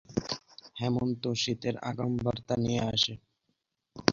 [0.75, 3.13] হেমন্ত শীতের আগাম বার্তা নিয়ে আসে।